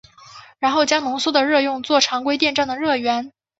[0.57, 3.31] 然后将浓缩的热用作常规电站的热源。